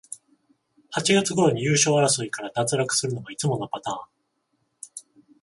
[0.89, 5.21] 八月ごろに優勝争いから脱落するのがいつものパターン